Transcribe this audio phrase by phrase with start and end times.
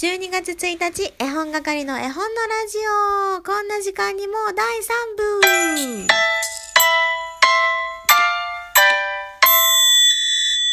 [0.00, 2.78] 12月1日、絵本係の絵本のラジ
[3.36, 3.42] オ。
[3.42, 6.06] こんな時間にもう第3部。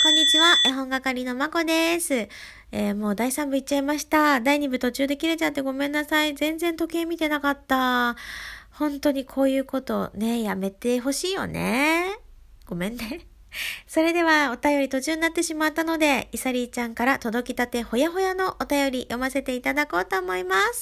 [0.01, 2.29] こんにちは、絵本係のまこです。
[2.71, 4.39] えーもう第3部いっちゃいました。
[4.39, 6.33] 第2部途中で切れちゃってごめんなさい。
[6.33, 8.15] 全然時計見てなかった。
[8.71, 12.17] 本当にこういうことね、やめてほしいよね。
[12.65, 13.28] ごめんね。
[13.87, 20.81] それではお便り途中になってしまったので、イサリーちゃんから届きたてほやほやのお便り読ませていただこうと思います。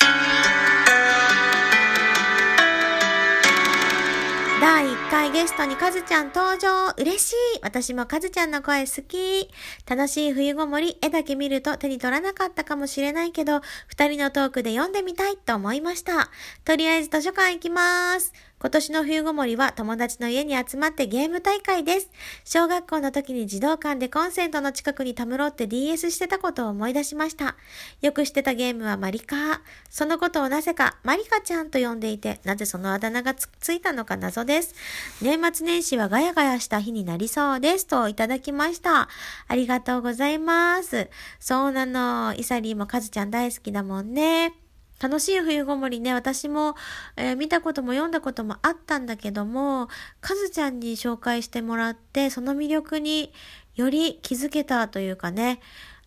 [4.61, 6.91] 第1回ゲストにカズちゃん登場。
[6.97, 7.35] 嬉しい。
[7.61, 9.49] 私もカズちゃんの声好き。
[9.85, 16.31] 楽しい冬ごもり絵だけ見ると手に取らなかったかもしれないけど二人のトークで読んでみたいと思いました。
[16.63, 18.33] とりあえず図書館行きます。
[18.65, 22.09] 今年の冬ごもりは友達の家に集まってゲーム大会です
[22.43, 27.57] 小学校の時に児童館でコンセントの近くにたむろって DS してたことを思い出しました
[28.01, 29.59] よくしてたゲームはマリカー
[29.91, 34.73] そのことをなぜかマリカちゃんと呼んでいてなぜそのあだ名がつついたのか謎です
[35.21, 39.09] 年末年始はガヤガヤした日になりそうですといただきました。
[39.47, 41.09] ありがとうございます。
[41.39, 42.33] そうなの。
[42.35, 44.64] イサリーもカズちゃん大好きだもんね。
[45.01, 46.75] 楽しい冬ごもりね、私も、
[47.17, 49.89] えー見たことも読んだこともあったんだけども、
[50.21, 53.33] カズちゃんに紹介してもらって、その魅力に
[53.75, 55.59] より気づけたというかね、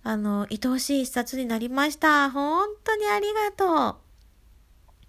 [0.03, 2.31] あの、愛おしい一冊になりました。
[2.31, 4.09] 本当にありがとう。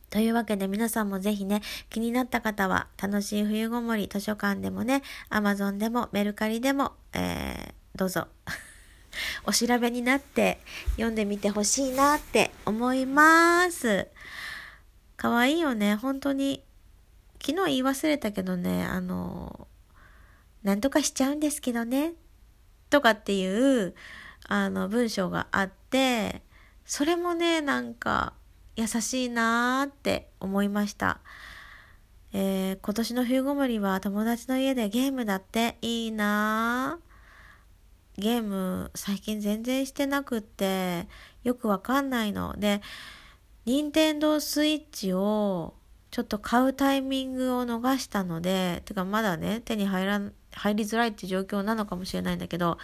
[0.10, 8.28] というわけで皆さんもぜひね、気になった方は楽しい冬ごもり図書館でもね、アマゾンでもメルカリでも、えー、どうぞ
[9.46, 10.60] お調べになって
[10.92, 14.08] 読んでみてほしいなって思います。
[15.18, 16.64] かわいいよね、本当に。
[17.42, 19.68] 昨日言い忘れたけどね、あの、
[20.64, 22.14] なんとかしちゃうんですけどね、
[22.90, 23.96] とかっていう、
[24.48, 26.42] あの、文章があって、
[26.86, 28.34] それもね、なんか、
[28.76, 31.20] 優しいなーって思いました。
[32.32, 37.09] えー今年の冬ごもりは友達の家でゲームだっていいなー
[38.20, 41.08] ゲーム最近全然してなくって
[41.44, 42.56] よくわかんないの。
[42.58, 42.82] で
[43.66, 45.74] 任天堂スイッチを
[46.12, 52.78] ちょっと買うタイミングを逃したのでてかまだね手に入らん入りづらいって状況なのかもしれないんだけど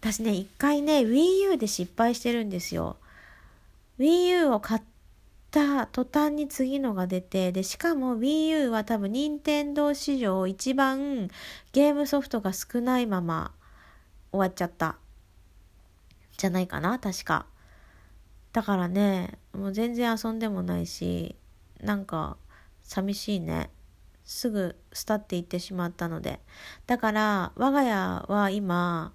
[0.00, 2.96] 私ね一回ね WiiU で失敗してるんですよ。
[3.98, 4.82] WiiU を買っ
[5.50, 11.28] た途端に次のが出てでしかも WiiU は多分任天堂史上一番
[11.72, 13.52] ゲームソフトが少ないまま。
[14.32, 14.96] 終わっちゃった
[16.36, 17.46] じゃないかな確か
[18.52, 21.36] だからねもう全然遊んでもないし
[21.80, 22.36] なんか
[22.82, 23.70] 寂しいね
[24.24, 26.40] すぐスタっていってしまったので
[26.86, 29.12] だから我が家は今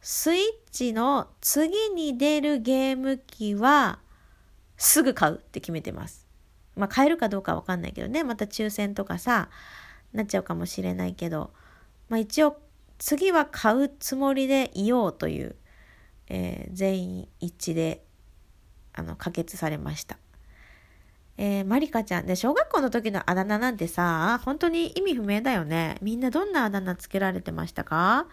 [0.00, 0.40] スイッ
[0.70, 3.98] チの次に出るゲーム機は
[4.76, 6.26] すぐ買うって決めてます。
[6.76, 8.22] まあ買えるかどうかわかんないけどね。
[8.22, 9.50] また抽選とかさ、
[10.12, 11.50] なっちゃうかもしれないけど。
[12.08, 12.60] まあ一応
[12.98, 15.56] 次は買うつもりでいようという、
[16.28, 18.04] えー全員一致で
[18.92, 20.18] あの可決されました。
[21.36, 25.96] えーマリカちゃんで小学校の時のあだ名なんてさ本当に意味不明だよね。
[26.02, 28.26] みんなどんなあだ名つけられてましたか？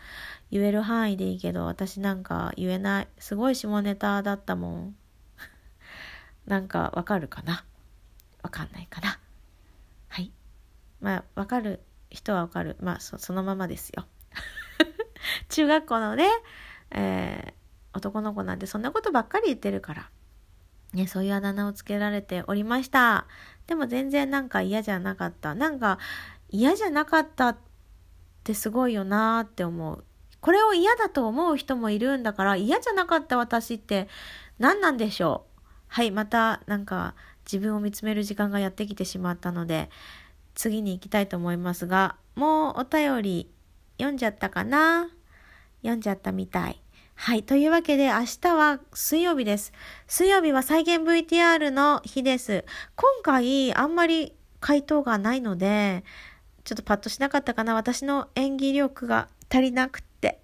[0.50, 3.08] 言える範囲でいいけど私なんか言えない。
[3.20, 4.96] すごい下ネタだったもん。
[6.48, 7.64] なんかわかるかな？
[8.42, 9.20] わかんないかな？
[10.08, 10.32] はい。
[11.00, 12.76] まあわかる人はわかる。
[12.80, 14.08] まあそそのままですよ。
[15.50, 16.28] 中学校のね、
[16.92, 17.66] えー
[17.98, 20.10] 男の子なんてそんなことばっかり言ってるから
[20.92, 23.26] ね、そういうあだ名をつけられておりました。
[23.68, 25.56] でも全然なんか嫌じゃなかった。
[25.56, 25.98] なんか
[26.50, 27.58] 嫌じゃなかったっ
[28.44, 30.04] てすごいよなーって思う。
[30.42, 34.10] これを嫌だと思う人もいるんだから嫌じゃなかった私って
[34.60, 39.90] 何なんでしょうはい、またなんか自分を見つめる時間がやってきてしまったので
[40.54, 43.50] 次に行きたいと思いますが、もうお便り
[43.98, 45.10] 読んじゃったかな？
[45.86, 46.82] 読んじゃったみたい。
[47.16, 47.44] はい。
[47.44, 49.72] というわけで、明日は水曜日です。
[50.06, 52.66] 水曜日は再現 VTR の日です。
[52.96, 56.04] 今回、あんまり回答がないので、
[56.66, 57.74] ちょっとパッとしなかったかな。
[57.74, 60.42] 私の演技力が足りなくって。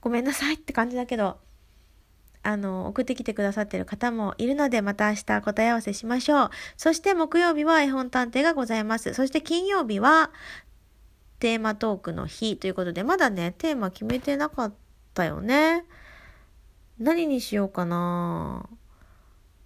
[0.00, 1.38] ごめんなさいって感じだけど、
[2.44, 6.50] あの、送ってきてくださってる方もいるので、また明日答え合わせしましょう。
[6.76, 9.14] そして木曜日は絵本探偵がございます。
[9.14, 10.30] そして金曜日は
[11.38, 14.74] テーマトークの日ということで、まだね、テーマ決めてなかっ
[15.12, 15.84] たよね。
[16.98, 18.68] 何にしようかな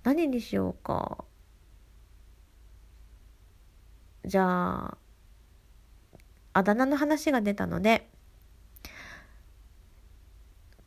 [0.02, 1.24] 何にしようか。
[4.24, 4.98] じゃあ、
[6.54, 8.08] あだ名の話が出たので、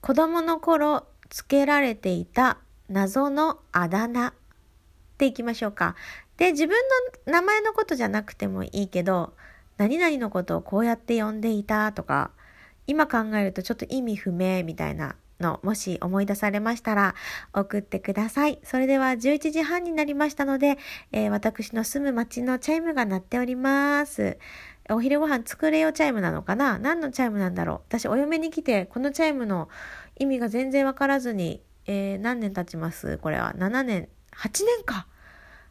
[0.01, 2.57] 子供の頃つけられていた
[2.89, 4.33] 謎のあだ名っ
[5.17, 5.95] ていきましょうか。
[6.37, 6.75] で、自分
[7.25, 9.33] の名前のことじゃなくてもいいけど、
[9.81, 12.29] 何々のことをこうやって呼んでいたとか、
[12.85, 17.15] 今考えるとちょっと意味不明みたいなの、もし思い出されましたら
[17.51, 18.59] 送ってください。
[18.63, 20.77] それでは11時半になりましたので、
[21.11, 24.37] えー、私の住む町のチャイムが鳴っております。
[24.91, 26.77] お昼ご飯作れよチャイムなのかな？
[26.77, 27.81] 何のチャイムなんだろう？
[27.87, 29.67] 私お嫁に来てこのチャイムの
[30.19, 33.17] 意味が全然わからずに、えー、何年経ちます？
[33.17, 35.07] これは7年、8年か。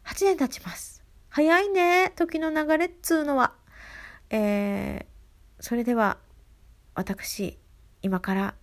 [0.03, 1.01] 8年経ちます。
[1.29, 2.11] 早いね。
[2.17, 3.53] 時の流れっつうのは。
[4.31, 6.17] えー、それでは
[6.95, 7.59] 私
[8.01, 8.55] 今から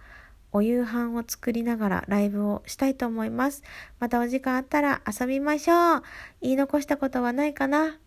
[0.51, 3.63] お夕飯を作りながらライブをしたいと思います。
[4.01, 6.03] またお時間あったら遊びましょう。
[6.41, 7.99] 言い残したことはないかな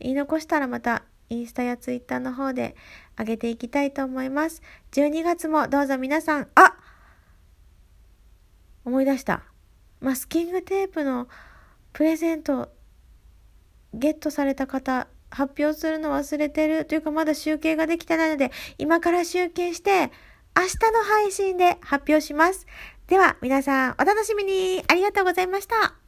[0.00, 2.76] 言い残したらまたインスタやツイッターの方で
[3.18, 4.60] 上げていきたいと思います。
[4.90, 6.74] 12月もどうぞ皆さん、あ
[8.84, 9.44] 思い出した。
[10.00, 11.28] マスキングテープの
[11.92, 12.70] プレゼント
[13.94, 20.10] ゲットされた方、発表するの忘れてるというかまだ集計ができてないので、今から集計して、
[20.54, 22.66] 明日の配信で発表します。
[23.06, 26.01] では皆さんお楽しみにありがとうございました。